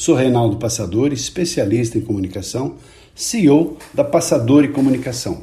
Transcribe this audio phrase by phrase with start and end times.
[0.00, 2.76] Sou Reinaldo Passadori, especialista em comunicação,
[3.14, 5.42] CEO da Passadori Comunicação.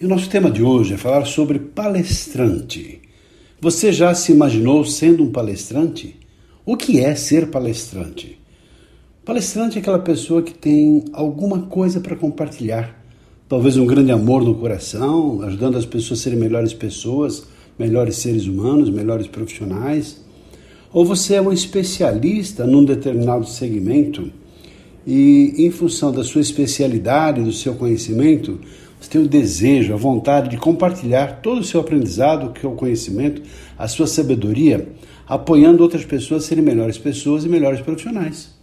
[0.00, 3.02] E o nosso tema de hoje é falar sobre palestrante.
[3.60, 6.16] Você já se imaginou sendo um palestrante?
[6.64, 8.40] O que é ser palestrante?
[9.22, 12.98] Palestrante é aquela pessoa que tem alguma coisa para compartilhar.
[13.46, 17.44] Talvez um grande amor no coração, ajudando as pessoas a serem melhores pessoas,
[17.78, 20.26] melhores seres humanos, melhores profissionais
[20.92, 24.30] ou você é um especialista num determinado segmento
[25.06, 28.58] e, em função da sua especialidade, do seu conhecimento,
[29.00, 33.42] você tem o desejo, a vontade de compartilhar todo o seu aprendizado, o conhecimento,
[33.78, 34.88] a sua sabedoria,
[35.26, 38.56] apoiando outras pessoas a serem melhores pessoas e melhores profissionais.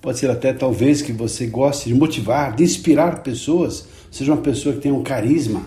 [0.00, 4.74] Pode ser até talvez que você goste de motivar, de inspirar pessoas, seja uma pessoa
[4.74, 5.62] que tenha um carisma,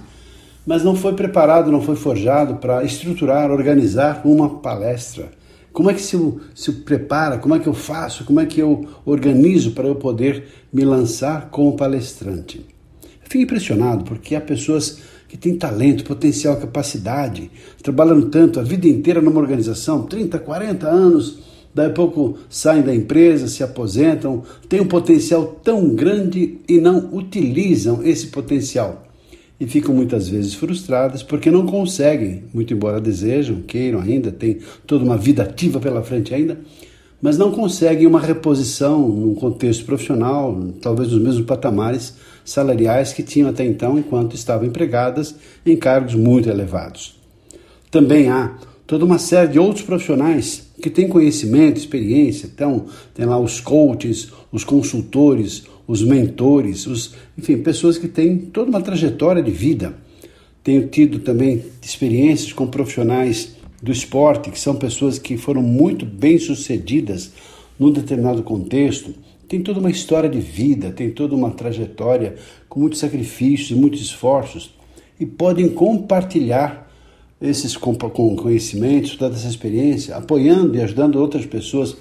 [0.65, 5.38] mas não foi preparado, não foi forjado para estruturar, organizar uma palestra
[5.71, 6.17] como é que se,
[6.55, 7.37] se prepara?
[7.37, 8.23] Como é que eu faço?
[8.25, 12.65] Como é que eu organizo para eu poder me lançar como palestrante?
[13.23, 17.51] Fico impressionado porque há pessoas que têm talento, potencial, capacidade,
[17.83, 21.37] trabalhando tanto a vida inteira numa organização, 30, 40 anos,
[21.73, 27.13] daí a pouco saem da empresa, se aposentam, têm um potencial tão grande e não
[27.13, 29.08] utilizam esse potencial
[29.59, 35.03] e ficam muitas vezes frustradas porque não conseguem, muito embora desejam, queiram ainda, tem toda
[35.03, 36.59] uma vida ativa pela frente ainda,
[37.21, 42.15] mas não conseguem uma reposição num contexto profissional, talvez nos mesmos patamares
[42.45, 47.19] salariais que tinham até então enquanto estavam empregadas em cargos muito elevados.
[47.91, 48.55] Também há
[48.87, 54.31] toda uma série de outros profissionais que têm conhecimento, experiência, então tem lá os coaches,
[54.51, 59.95] os consultores, os mentores, os, enfim, pessoas que têm toda uma trajetória de vida.
[60.63, 66.37] Tenho tido também experiências com profissionais do esporte, que são pessoas que foram muito bem
[66.37, 67.31] sucedidas
[67.79, 69.15] num determinado contexto,
[69.47, 72.35] tem toda uma história de vida, tem toda uma trajetória
[72.67, 74.75] com muitos sacrifícios, muitos esforços
[75.19, 76.87] e podem compartilhar
[77.41, 81.97] esses conhecimentos, toda essa experiência, apoiando e ajudando outras pessoas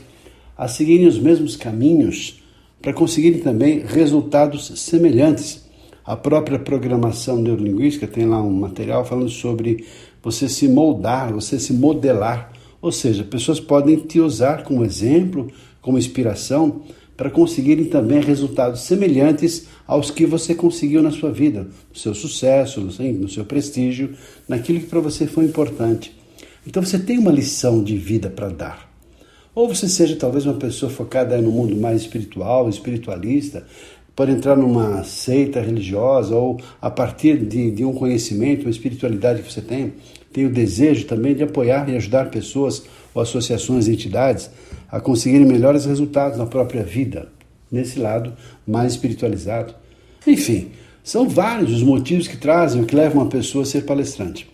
[0.59, 2.38] a seguirem os mesmos caminhos
[2.81, 5.67] para conseguirem também resultados semelhantes.
[6.05, 9.85] A própria programação neurolinguística tem lá um material falando sobre
[10.23, 12.53] você se moldar, você se modelar.
[12.81, 15.49] Ou seja, pessoas podem te usar como exemplo,
[15.83, 16.83] como inspiração,
[17.17, 22.81] para conseguirem também resultados semelhantes aos que você conseguiu na sua vida, no seu sucesso,
[22.81, 24.15] no seu prestígio,
[24.49, 26.17] naquilo que para você foi importante.
[26.65, 28.88] Então você tem uma lição de vida para dar.
[29.59, 33.67] Ou você seja talvez uma pessoa focada no mundo mais espiritual, espiritualista,
[34.15, 39.53] pode entrar numa seita religiosa ou a partir de, de um conhecimento, uma espiritualidade que
[39.53, 39.95] você tem,
[40.33, 44.49] tem o desejo também de apoiar e ajudar pessoas ou associações e entidades
[44.89, 47.29] a conseguirem melhores resultados na própria vida,
[47.69, 49.75] nesse lado mais espiritualizado.
[50.25, 50.69] Enfim,
[51.03, 54.49] são vários os motivos que trazem, que levam uma pessoa a ser palestrante.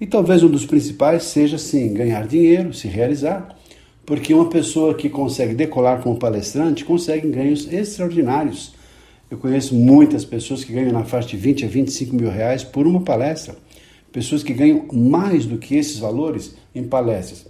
[0.00, 3.56] E talvez um dos principais seja, sim, ganhar dinheiro, se realizar,
[4.06, 8.72] porque uma pessoa que consegue decolar como palestrante consegue ganhos extraordinários.
[9.28, 12.86] Eu conheço muitas pessoas que ganham na faixa de 20 a 25 mil reais por
[12.86, 13.56] uma palestra.
[14.12, 17.46] Pessoas que ganham mais do que esses valores em palestras.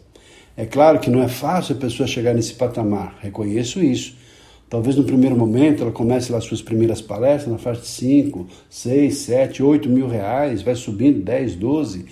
[0.57, 4.17] É claro que não é fácil a pessoa chegar nesse patamar, reconheço isso.
[4.71, 9.15] Talvez no primeiro momento ela comece lá suas primeiras palestras na faixa de 5, 6,
[9.15, 12.07] 7, 8 mil reais, vai subindo 10, 12,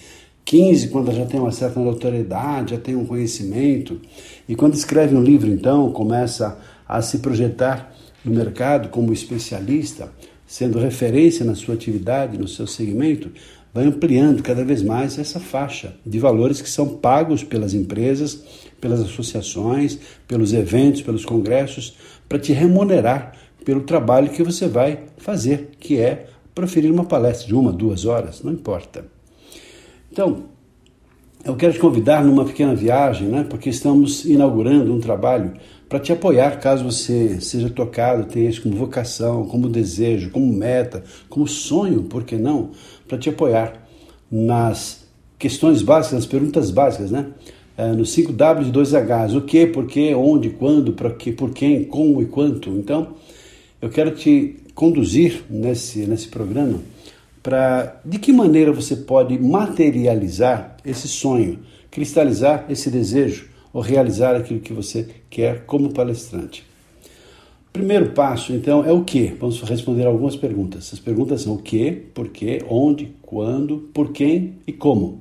[0.45, 4.01] 15 quando já tem uma certa notoriedade, já tem um conhecimento.
[4.49, 7.95] E quando escreve um livro, então, começa a se projetar
[8.25, 10.13] no mercado como especialista,
[10.47, 13.31] sendo referência na sua atividade, no seu segmento,
[13.73, 18.45] vai ampliando cada vez mais essa faixa de valores que são pagos pelas empresas,
[18.81, 19.99] pelas associações,
[20.29, 21.97] pelos eventos, pelos congressos,
[22.29, 23.33] para te remunerar
[23.65, 28.43] pelo trabalho que você vai fazer, que é proferir uma palestra de uma, duas horas,
[28.43, 29.14] não importa.
[30.15, 30.45] Então,
[31.45, 33.45] eu quero te convidar numa pequena viagem, né?
[33.51, 35.55] Porque estamos inaugurando um trabalho
[35.89, 41.03] para te apoiar caso você seja tocado, tenha isso como vocação, como desejo, como meta,
[41.29, 42.71] como sonho, por que não?
[43.09, 43.89] Para te apoiar
[44.31, 45.05] nas
[45.37, 47.33] questões básicas, nas perguntas básicas, né?
[47.77, 49.37] é, no 5W de 2Hs.
[49.37, 52.71] O que, por que, onde, quando, para que, por quem, como e quanto.
[52.71, 53.15] Então,
[53.83, 56.94] eu quero te conduzir nesse, nesse programa
[57.45, 61.59] para de que maneira você pode materializar esse sonho,
[61.91, 66.65] cristalizar esse desejo ou realizar aquilo que você quer como palestrante.
[67.71, 69.35] Primeiro passo, então, é o que?
[69.39, 70.91] Vamos responder algumas perguntas.
[70.93, 75.21] As perguntas são o que, por que, onde, quando, por quem e como.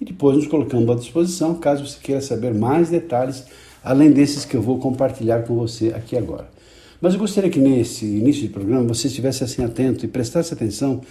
[0.00, 3.44] E depois nos colocamos à disposição caso você queira saber mais detalhes,
[3.84, 6.50] além desses que eu vou compartilhar com você aqui agora.
[7.00, 11.02] Mas eu gostaria que nesse início de programa você estivesse assim atento e prestasse atenção,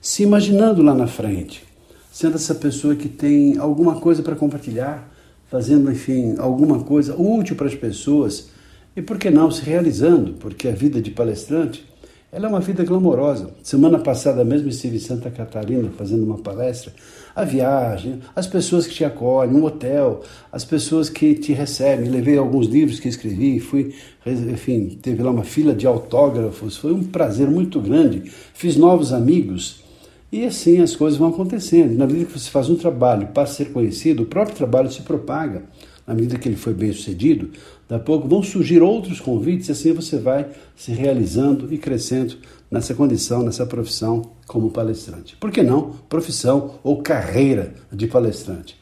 [0.00, 1.62] se imaginando lá na frente,
[2.10, 5.08] sendo essa pessoa que tem alguma coisa para compartilhar,
[5.50, 8.48] fazendo, enfim, alguma coisa útil para as pessoas
[8.96, 11.84] e por que não se realizando, porque a vida de palestrante
[12.32, 13.50] ela é uma vida glamourosa.
[13.60, 16.92] Semana passada mesmo estive em Santa Catarina fazendo uma palestra.
[17.34, 22.08] A viagem, as pessoas que te acolhem, um hotel, as pessoas que te recebem.
[22.08, 23.92] Levei alguns livros que escrevi, fui,
[24.24, 26.76] enfim, teve lá uma fila de autógrafos.
[26.76, 28.30] Foi um prazer muito grande.
[28.54, 29.89] Fiz novos amigos.
[30.32, 31.96] E assim as coisas vão acontecendo.
[31.96, 35.64] Na medida que você faz um trabalho para ser conhecido, o próprio trabalho se propaga.
[36.06, 37.50] Na medida que ele foi bem sucedido,
[37.90, 40.46] Daqui a pouco vão surgir outros convites e assim você vai
[40.76, 42.36] se realizando e crescendo
[42.70, 45.36] nessa condição, nessa profissão como palestrante.
[45.40, 48.78] Por que não profissão ou carreira de palestrante?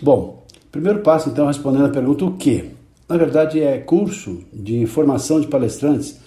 [0.00, 2.70] Bom, primeiro passo então respondendo a pergunta o que?
[3.08, 6.20] Na verdade é curso de formação de palestrantes.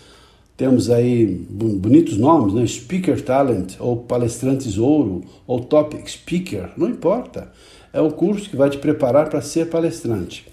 [0.58, 2.66] Temos aí bonitos nomes, né?
[2.66, 7.52] Speaker Talent, ou Palestrantes Ouro, ou Topic Speaker, não importa.
[7.92, 10.48] É o curso que vai te preparar para ser palestrante.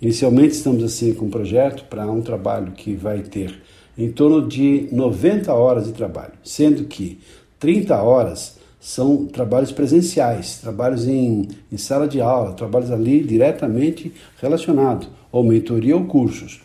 [0.00, 3.60] Inicialmente estamos assim com um projeto para um trabalho que vai ter
[3.96, 7.18] em torno de 90 horas de trabalho, sendo que
[7.58, 15.08] 30 horas são trabalhos presenciais, trabalhos em, em sala de aula, trabalhos ali diretamente relacionados,
[15.32, 16.60] ou mentoria ou cursos.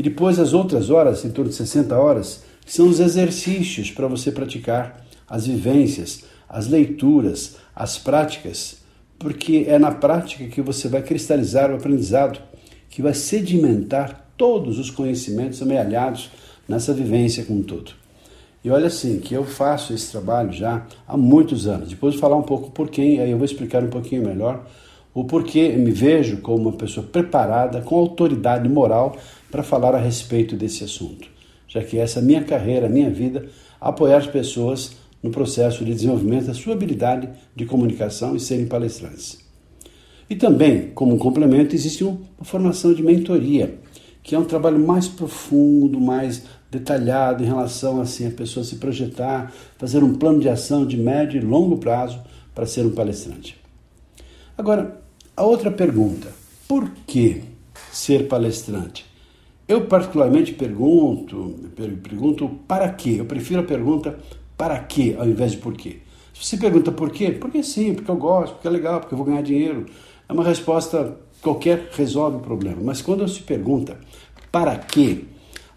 [0.00, 4.32] E depois as outras horas, em torno de 60 horas, são os exercícios para você
[4.32, 8.78] praticar as vivências, as leituras, as práticas,
[9.18, 12.40] porque é na prática que você vai cristalizar o aprendizado
[12.88, 16.30] que vai sedimentar todos os conhecimentos amealhados
[16.66, 17.92] nessa vivência como um todo.
[18.64, 21.90] E olha assim, que eu faço esse trabalho já há muitos anos.
[21.90, 24.66] Depois de falar um pouco por quem, aí eu vou explicar um pouquinho melhor
[25.12, 29.16] o porquê me vejo como uma pessoa preparada, com autoridade moral
[29.50, 31.28] para falar a respeito desse assunto.
[31.66, 33.46] Já que essa é minha carreira, minha vida,
[33.80, 39.38] apoiar as pessoas no processo de desenvolvimento da sua habilidade de comunicação e serem palestrantes.
[40.28, 43.78] E também, como um complemento, existe uma formação de mentoria,
[44.22, 49.52] que é um trabalho mais profundo, mais detalhado em relação assim, a pessoa se projetar,
[49.76, 52.20] fazer um plano de ação de médio e longo prazo
[52.54, 53.58] para ser um palestrante.
[54.56, 54.99] Agora,
[55.40, 56.28] a outra pergunta:
[56.68, 57.42] por que
[57.90, 59.06] ser palestrante?
[59.66, 61.70] Eu particularmente pergunto,
[62.02, 63.16] pergunto para quê?
[63.18, 64.18] Eu prefiro a pergunta
[64.54, 66.00] para quê ao invés de por quê.
[66.34, 69.16] Se você pergunta por quê, porque sim, porque eu gosto, porque é legal, porque eu
[69.16, 69.86] vou ganhar dinheiro,
[70.28, 72.82] é uma resposta qualquer resolve o problema.
[72.82, 73.98] Mas quando se pergunta
[74.52, 75.24] para quê,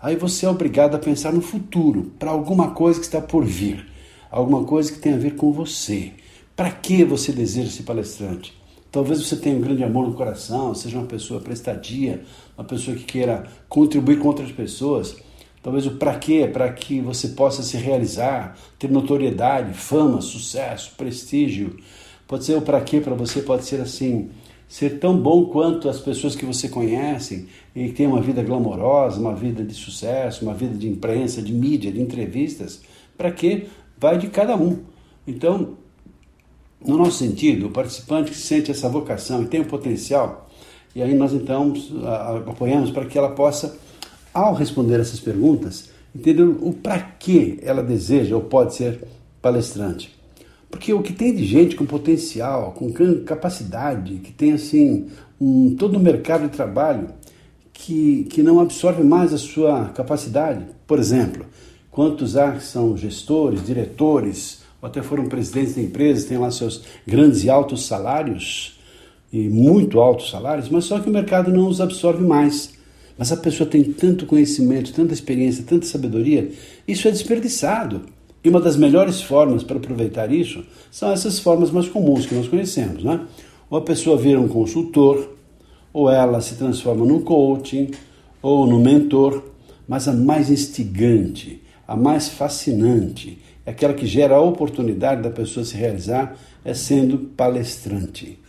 [0.01, 3.87] aí você é obrigado a pensar no futuro, para alguma coisa que está por vir,
[4.29, 6.11] alguma coisa que tem a ver com você.
[6.53, 8.62] Para que você deseja ser palestrante?
[8.93, 12.21] Talvez você tenha um grande amor no coração, seja uma pessoa prestadia,
[12.55, 15.17] uma pessoa que queira contribuir com outras pessoas.
[15.63, 16.47] Talvez o para quê?
[16.53, 21.75] Para que você possa se realizar, ter notoriedade, fama, sucesso, prestígio.
[22.27, 24.29] Pode ser o para quê para você, pode ser assim,
[24.67, 29.19] ser tão bom quanto as pessoas que você conhece e que tem uma vida glamourosa,
[29.19, 32.83] uma vida de sucesso, uma vida de imprensa, de mídia, de entrevistas,
[33.17, 34.83] para que vai de cada um.
[35.25, 35.81] Então,
[36.85, 40.49] no nosso sentido, o participante que sente essa vocação e tem o potencial,
[40.95, 41.73] e aí nós então
[42.47, 43.77] apoiamos para que ela possa,
[44.33, 49.03] ao responder essas perguntas, entender o para que ela deseja ou pode ser
[49.41, 50.13] palestrante.
[50.69, 52.91] Porque o que tem de gente com potencial, com
[53.25, 55.07] capacidade, que tem assim
[55.39, 57.09] um, todo o mercado de trabalho
[57.71, 60.65] que, que não absorve mais a sua capacidade.
[60.87, 61.45] Por exemplo,
[61.91, 66.83] quantos há que são gestores, diretores, ou até foram presidentes de empresas, têm lá seus
[67.07, 68.77] grandes e altos salários,
[69.31, 72.73] e muito altos salários, mas só que o mercado não os absorve mais.
[73.17, 76.51] Mas a pessoa tem tanto conhecimento, tanta experiência, tanta sabedoria,
[76.85, 78.01] isso é desperdiçado.
[78.43, 82.49] E uma das melhores formas para aproveitar isso são essas formas mais comuns que nós
[82.49, 83.21] conhecemos, né?
[83.69, 85.29] Ou a pessoa vira um consultor,
[85.93, 87.91] ou ela se transforma num coaching,
[88.41, 89.41] ou num mentor,
[89.87, 95.75] mas a mais instigante, a mais fascinante, aquela que gera a oportunidade da pessoa se
[95.75, 98.39] realizar, é sendo palestrante.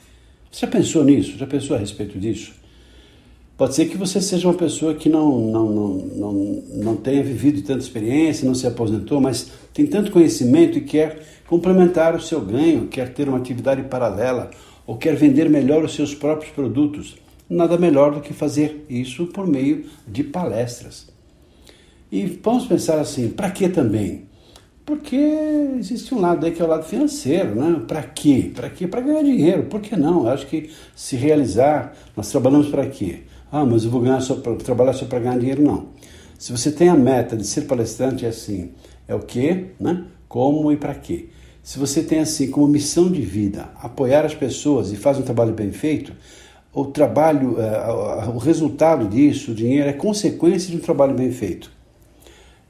[0.50, 1.37] Você já pensou nisso?
[1.37, 2.52] Já pensou a respeito disso?
[3.56, 6.33] Pode ser que você seja uma pessoa que não, não, não, não,
[6.73, 12.16] não tenha vivido tanta experiência, não se aposentou, mas tem tanto conhecimento e quer complementar
[12.16, 14.50] o seu ganho, quer ter uma atividade paralela
[14.85, 17.16] ou quer vender melhor os seus próprios produtos.
[17.49, 21.06] Nada melhor do que fazer isso por meio de palestras.
[22.11, 24.23] E vamos pensar assim, para que também?
[24.85, 25.17] Porque
[25.79, 27.83] existe um lado aí que é o lado financeiro, né?
[27.88, 28.53] Para quê?
[28.55, 28.87] Para quê?
[28.87, 29.62] Para ganhar dinheiro.
[29.64, 30.25] Por que não?
[30.25, 33.21] Eu acho que se realizar, nós trabalhamos para quê?
[33.50, 35.87] Ah, mas eu vou ganhar só pra, trabalhar só para ganhar dinheiro, não.
[36.38, 38.73] Se você tem a meta de ser palestrante, é assim,
[39.09, 40.05] é o quê, né?
[40.29, 41.29] Como e para quê?
[41.62, 45.55] Se você tem assim como missão de vida apoiar as pessoas e faz um trabalho
[45.55, 46.12] bem feito,
[46.75, 51.71] o trabalho, eh, o resultado disso, o dinheiro, é consequência de um trabalho bem feito.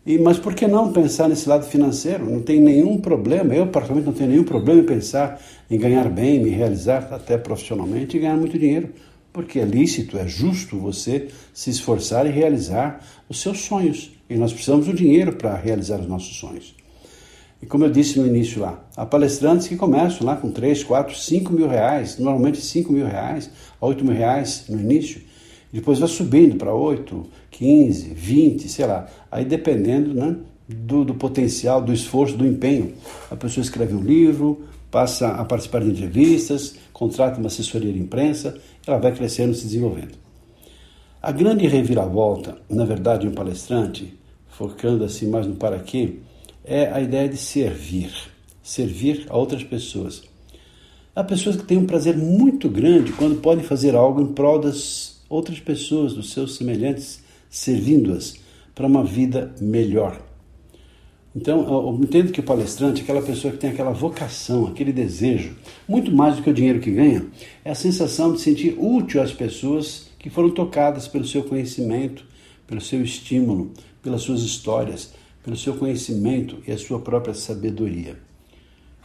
[0.06, 2.28] E, mas por que não pensar nesse lado financeiro?
[2.30, 6.42] Não tem nenhum problema, eu particularmente não tenho nenhum problema em pensar em ganhar bem,
[6.42, 8.90] me realizar até profissionalmente e ganhar muito dinheiro,
[9.32, 14.12] porque é lícito, é justo você se esforçar e realizar os seus sonhos.
[14.28, 16.75] E nós precisamos do dinheiro para realizar os nossos sonhos.
[17.62, 21.16] E como eu disse no início lá, há palestrantes que começam lá com 3, 4,
[21.16, 25.23] 5 mil reais, normalmente 5 mil reais, 8 mil reais no início,
[25.75, 29.09] depois vai subindo para 8, 15, 20, sei lá.
[29.28, 30.37] Aí dependendo né,
[30.69, 32.95] do, do, potencial, do esforço, do empenho.
[33.28, 38.57] A pessoa escreve um livro, passa a participar de entrevistas, contrata uma assessoria de imprensa,
[38.87, 40.16] ela vai crescendo, se desenvolvendo.
[41.21, 44.16] A grande reviravolta, na verdade, um palestrante,
[44.47, 46.19] focando assim mais no para quê,
[46.64, 48.12] é a ideia de servir.
[48.62, 50.23] Servir a outras pessoas.
[51.16, 55.13] Há pessoas que têm um prazer muito grande quando podem fazer algo em prol das
[55.28, 58.35] outras pessoas, dos seus semelhantes, servindo-as
[58.75, 60.21] para uma vida melhor.
[61.37, 65.57] Então, eu entendo que o palestrante, aquela pessoa que tem aquela vocação, aquele desejo,
[65.88, 67.26] muito mais do que o dinheiro que ganha,
[67.64, 72.25] é a sensação de sentir útil às pessoas que foram tocadas pelo seu conhecimento,
[72.69, 75.12] pelo seu estímulo, pelas suas histórias,
[75.43, 78.16] pelo seu conhecimento e a sua própria sabedoria.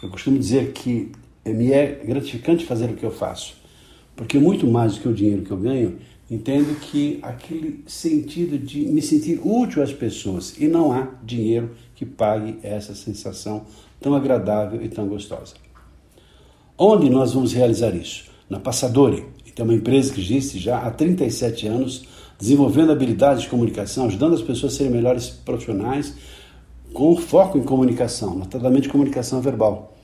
[0.02, 1.12] Eu costumo dizer que
[1.44, 3.59] me é gratificante fazer o que eu faço,
[4.20, 5.98] porque muito mais do que o dinheiro que eu ganho,
[6.30, 12.06] entendo que aquele sentido de me sentir útil às pessoas e não há dinheiro que
[12.06, 13.64] pague essa sensação
[14.02, 15.54] tão agradável e tão gostosa.
[16.78, 18.26] Onde nós vamos realizar isso?
[18.50, 19.24] Na Passadori,
[19.56, 22.04] que é uma empresa que existe já há 37 anos,
[22.38, 26.14] desenvolvendo habilidades de comunicação, ajudando as pessoas a serem melhores profissionais,
[26.94, 29.96] com foco em comunicação, notadamente comunicação verbal.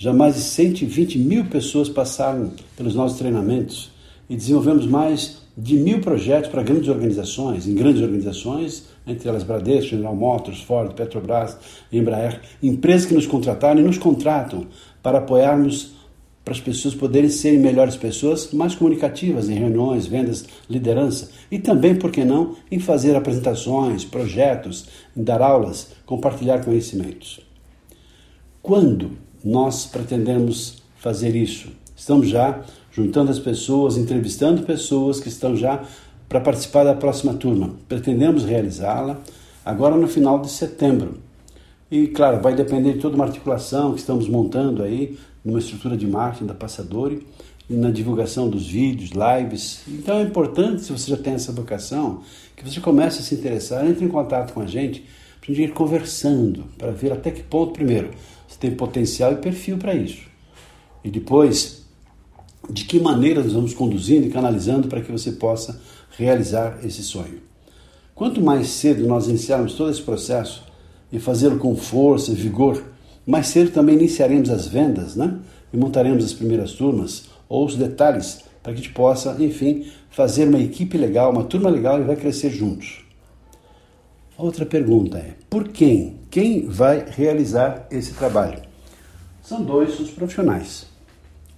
[0.00, 3.90] Já mais de 120 mil pessoas passaram pelos nossos treinamentos
[4.30, 9.90] e desenvolvemos mais de mil projetos para grandes organizações, em grandes organizações, entre elas Bradesco,
[9.90, 11.58] General Motors, Ford, Petrobras,
[11.92, 14.68] Embraer, empresas que nos contrataram e nos contratam
[15.02, 15.94] para apoiarmos
[16.44, 21.96] para as pessoas poderem serem melhores pessoas, mais comunicativas em reuniões, vendas, liderança e também,
[21.96, 24.86] por que não, em fazer apresentações, projetos,
[25.16, 27.40] em dar aulas, compartilhar conhecimentos.
[28.62, 31.68] Quando nós pretendemos fazer isso?
[31.96, 32.62] Estamos já
[32.92, 35.84] juntando as pessoas, entrevistando pessoas que estão já
[36.28, 37.74] para participar da próxima turma.
[37.88, 39.18] Pretendemos realizá-la
[39.64, 41.18] agora no final de setembro.
[41.90, 46.06] E, claro, vai depender de toda uma articulação que estamos montando aí, numa estrutura de
[46.06, 47.26] marketing da Passadori,
[47.70, 49.80] na divulgação dos vídeos, lives.
[49.88, 52.20] Então é importante, se você já tem essa vocação,
[52.54, 55.06] que você comece a se interessar, entre em contato com a gente,
[55.40, 58.10] para a gente ir conversando, para ver até que ponto, primeiro,
[58.58, 60.22] tem potencial e perfil para isso.
[61.04, 61.82] E depois,
[62.68, 65.80] de que maneira nós vamos conduzindo e canalizando para que você possa
[66.16, 67.40] realizar esse sonho.
[68.14, 70.64] Quanto mais cedo nós iniciarmos todo esse processo
[71.12, 72.82] e fazê-lo com força e vigor,
[73.24, 75.38] mais cedo também iniciaremos as vendas, né?
[75.72, 80.48] E montaremos as primeiras turmas ou os detalhes para que a gente possa, enfim, fazer
[80.48, 83.07] uma equipe legal, uma turma legal e vai crescer juntos.
[84.38, 86.14] Outra pergunta é: por quem?
[86.30, 88.62] Quem vai realizar esse trabalho?
[89.42, 90.86] São dois os profissionais.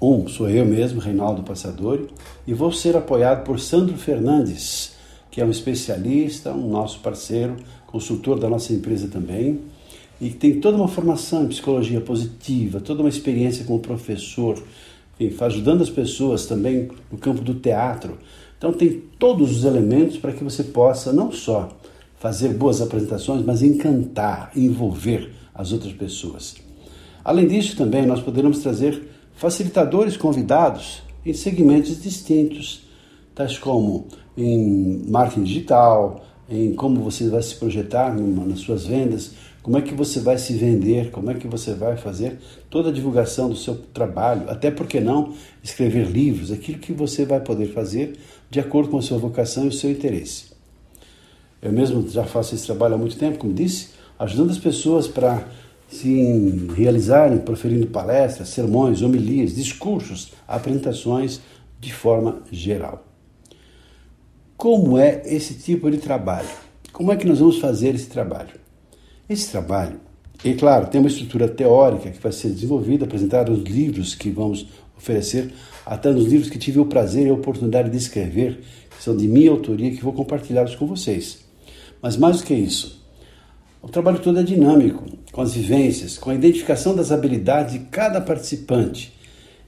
[0.00, 2.08] Um sou eu mesmo, Reinaldo Passadori,
[2.46, 4.92] e vou ser apoiado por Sandro Fernandes,
[5.30, 7.56] que é um especialista, um nosso parceiro,
[7.86, 9.60] consultor da nossa empresa também,
[10.18, 14.54] e que tem toda uma formação em psicologia positiva, toda uma experiência como professor,
[15.18, 18.16] enfim, ajudando as pessoas também no campo do teatro.
[18.56, 21.68] Então tem todos os elementos para que você possa não só
[22.20, 26.54] fazer boas apresentações, mas encantar, envolver as outras pessoas.
[27.24, 32.86] Além disso, também nós poderemos trazer facilitadores convidados em segmentos distintos,
[33.34, 39.30] tais como em marketing digital, em como você vai se projetar nas suas vendas,
[39.62, 42.92] como é que você vai se vender, como é que você vai fazer toda a
[42.92, 48.18] divulgação do seu trabalho, até porque não escrever livros, aquilo que você vai poder fazer
[48.50, 50.49] de acordo com a sua vocação e o seu interesse.
[51.62, 53.88] Eu mesmo já faço esse trabalho há muito tempo, como disse,
[54.18, 55.46] ajudando as pessoas para
[55.88, 61.40] se realizarem, proferindo palestras, sermões, homilias, discursos, apresentações
[61.80, 63.04] de forma geral.
[64.56, 66.48] Como é esse tipo de trabalho?
[66.92, 68.60] Como é que nós vamos fazer esse trabalho?
[69.28, 70.00] Esse trabalho,
[70.44, 74.66] e claro, tem uma estrutura teórica que vai ser desenvolvida, apresentada nos livros que vamos
[74.96, 75.52] oferecer,
[75.84, 79.28] até nos livros que tive o prazer e a oportunidade de escrever, que são de
[79.28, 81.49] minha autoria, que vou compartilhá-los com vocês.
[82.02, 83.00] Mas mais do que isso,
[83.82, 88.20] o trabalho todo é dinâmico, com as vivências, com a identificação das habilidades de cada
[88.20, 89.12] participante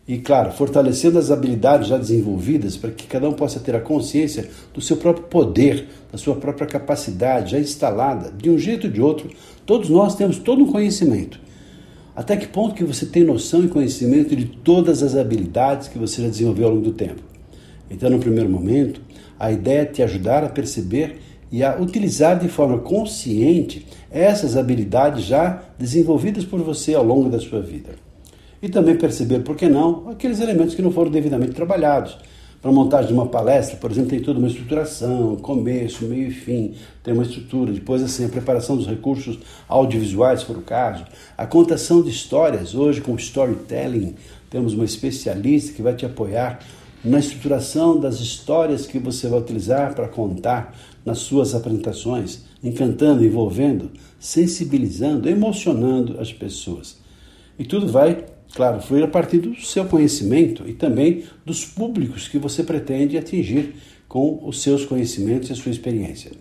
[0.07, 4.49] e, claro, fortalecendo as habilidades já desenvolvidas para que cada um possa ter a consciência
[4.75, 9.01] do seu próprio poder, da sua própria capacidade já instalada, de um jeito ou de
[9.01, 9.31] outro.
[9.65, 11.41] Todos nós temos todo um conhecimento.
[12.15, 16.23] Até que ponto que você tem noção e conhecimento de todas as habilidades que você
[16.23, 17.23] já desenvolveu ao longo do tempo?
[17.91, 19.01] Então, no primeiro momento,
[19.39, 21.19] a ideia é te ajudar a perceber
[21.52, 27.38] e a utilizar de forma consciente essas habilidades já desenvolvidas por você ao longo da
[27.38, 27.90] sua vida
[28.62, 32.16] e também perceber, por que não, aqueles elementos que não foram devidamente trabalhados.
[32.61, 36.30] Para a montagem de uma palestra, por exemplo, tem toda uma estruturação, começo, meio e
[36.30, 39.37] fim, tem uma estrutura, depois assim, a preparação dos recursos
[39.68, 41.04] audiovisuais, for o caso,
[41.37, 44.14] a contação de histórias, hoje com storytelling,
[44.49, 46.61] temos uma especialista que vai te apoiar
[47.04, 53.90] na estruturação das histórias que você vai utilizar para contar nas suas apresentações, encantando, envolvendo,
[54.21, 56.99] sensibilizando, emocionando as pessoas.
[57.59, 62.38] E tudo vai Claro, fluir a partir do seu conhecimento e também dos públicos que
[62.38, 63.75] você pretende atingir
[64.06, 66.32] com os seus conhecimentos e a sua experiência.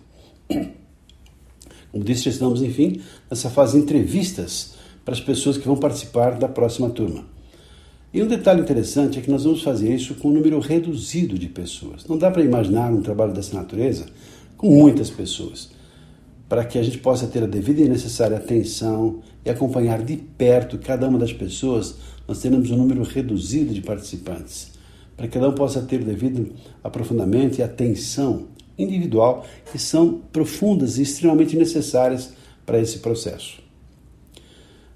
[1.90, 3.00] Como disse, estamos, enfim,
[3.30, 7.31] nessa fase de entrevistas para as pessoas que vão participar da próxima turma.
[8.12, 11.48] E um detalhe interessante é que nós vamos fazer isso com um número reduzido de
[11.48, 12.06] pessoas.
[12.06, 14.06] Não dá para imaginar um trabalho dessa natureza
[14.56, 15.70] com muitas pessoas
[16.52, 20.76] para que a gente possa ter a devida e necessária atenção e acompanhar de perto
[20.76, 21.94] cada uma das pessoas,
[22.28, 24.70] nós teremos um número reduzido de participantes,
[25.16, 26.52] para que cada um possa ter o devido
[26.84, 28.48] aprofundamento e atenção
[28.78, 32.34] individual que são profundas e extremamente necessárias
[32.66, 33.62] para esse processo.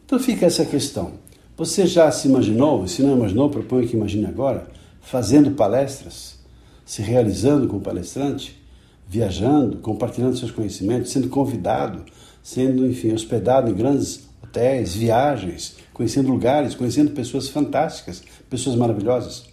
[0.05, 1.15] Então fica essa questão.
[1.57, 4.69] Você já se imaginou, e se não imaginou, proponho que imagine agora,
[5.01, 6.39] fazendo palestras,
[6.85, 8.67] se realizando como palestrante?
[9.09, 12.05] viajando, compartilhando seus conhecimentos, sendo convidado,
[12.43, 19.45] sendo, enfim, hospedado em grandes hotéis, viagens, conhecendo lugares, conhecendo pessoas fantásticas, pessoas maravilhosas.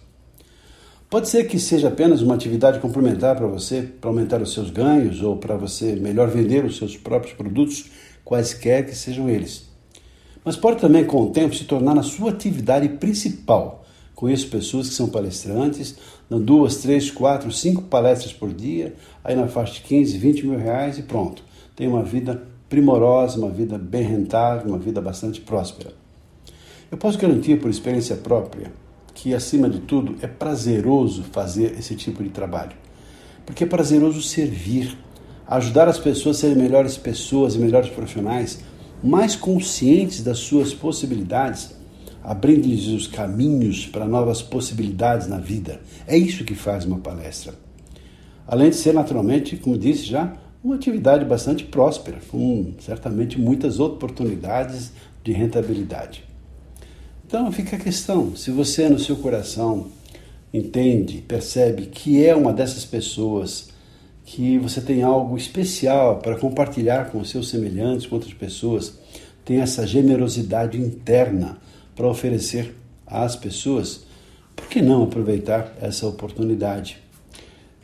[1.08, 5.22] Pode ser que seja apenas uma atividade complementar para você, para aumentar os seus ganhos
[5.22, 7.90] ou para você melhor vender os seus próprios produtos,
[8.24, 9.73] quaisquer que sejam eles.
[10.44, 14.94] Mas pode também, com o tempo, se tornar a sua atividade principal, Conheço pessoas que
[14.94, 15.96] são palestrantes,
[16.30, 20.58] dão duas, três, quatro, cinco palestras por dia, aí na faixa de 15, 20 mil
[20.58, 21.42] reais e pronto.
[21.74, 25.92] Tem uma vida primorosa, uma vida bem rentável, uma vida bastante próspera.
[26.90, 28.72] Eu posso garantir por experiência própria
[29.12, 32.72] que, acima de tudo, é prazeroso fazer esse tipo de trabalho.
[33.44, 34.96] Porque é prazeroso servir,
[35.46, 38.60] ajudar as pessoas a serem melhores pessoas e melhores profissionais,
[39.04, 41.74] mais conscientes das suas possibilidades
[42.24, 45.82] abrindo-lhes os caminhos para novas possibilidades na vida.
[46.06, 47.54] É isso que faz uma palestra.
[48.46, 54.92] Além de ser, naturalmente, como disse já, uma atividade bastante próspera, com certamente muitas oportunidades
[55.22, 56.24] de rentabilidade.
[57.26, 59.88] Então fica a questão: se você no seu coração
[60.52, 63.68] entende, percebe que é uma dessas pessoas,
[64.24, 68.98] que você tem algo especial para compartilhar com os seus semelhantes, com outras pessoas,
[69.44, 71.58] tem essa generosidade interna
[71.94, 72.74] para oferecer
[73.06, 74.04] às pessoas,
[74.56, 76.98] por que não aproveitar essa oportunidade?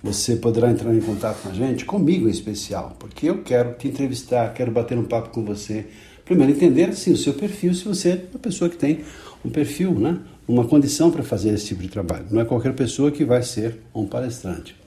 [0.02, 3.88] Você poderá entrar em contato com a gente, comigo em especial, porque eu quero te
[3.88, 5.86] entrevistar, quero bater um papo com você.
[6.24, 9.00] Primeiro, entender assim, o seu perfil, se você é uma pessoa que tem
[9.44, 10.20] um perfil, né?
[10.48, 12.26] uma condição para fazer esse tipo de trabalho.
[12.30, 14.79] Não é qualquer pessoa que vai ser um palestrante.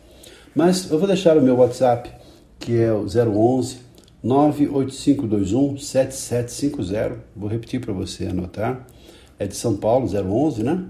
[0.56, 2.10] Mas eu vou deixar o meu WhatsApp,
[2.60, 3.78] que é o 011
[4.24, 7.18] 98521 7750.
[7.36, 8.86] Vou repetir para você anotar
[9.40, 10.84] é de São Paulo, 011, né?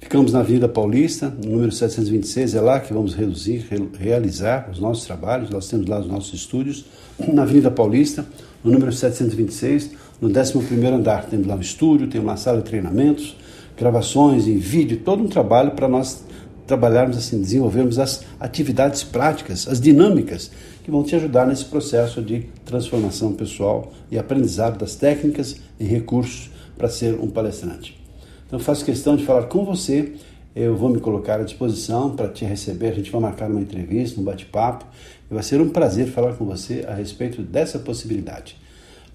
[0.00, 3.66] Ficamos na Avenida Paulista, número 726, é lá que vamos reduzir,
[3.98, 5.48] realizar os nossos trabalhos.
[5.48, 6.84] Nós temos lá os nossos estúdios,
[7.32, 8.26] na Avenida Paulista,
[8.62, 11.26] no número 726, no 11 andar.
[11.26, 13.36] Temos lá o estúdio, temos lá sala de treinamentos,
[13.78, 16.22] gravações em vídeo, todo um trabalho para nós
[16.66, 20.50] trabalharmos assim, desenvolvermos as atividades práticas, as dinâmicas
[20.82, 26.50] que vão te ajudar nesse processo de transformação pessoal e aprendizado das técnicas e recursos
[26.76, 28.00] para ser um palestrante.
[28.46, 30.12] Então faço questão de falar com você,
[30.54, 34.20] eu vou me colocar à disposição para te receber, a gente vai marcar uma entrevista,
[34.20, 34.86] um bate-papo,
[35.30, 38.56] e vai ser um prazer falar com você a respeito dessa possibilidade.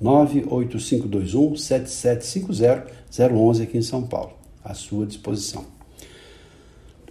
[0.01, 2.87] 98521 7750
[3.33, 4.31] 011 aqui em São Paulo,
[4.63, 5.78] à sua disposição.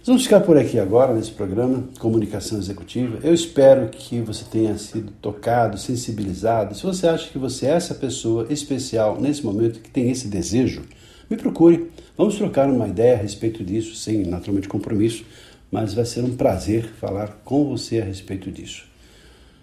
[0.09, 3.19] Vamos ficar por aqui agora nesse programa Comunicação Executiva.
[3.21, 6.73] Eu espero que você tenha sido tocado, sensibilizado.
[6.73, 10.81] Se você acha que você é essa pessoa especial nesse momento que tem esse desejo,
[11.29, 11.91] me procure.
[12.17, 15.23] Vamos trocar uma ideia a respeito disso, sem naturalmente compromisso,
[15.71, 18.85] mas vai ser um prazer falar com você a respeito disso.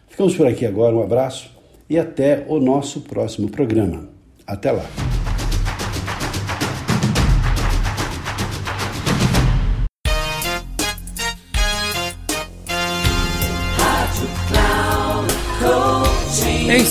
[0.07, 1.51] Ficamos por aqui agora, um abraço
[1.91, 4.09] e até o nosso próximo programa.
[4.47, 4.87] Até lá!